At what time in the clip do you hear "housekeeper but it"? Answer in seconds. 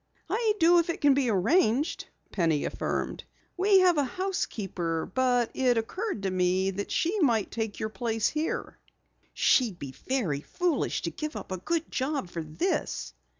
4.03-5.77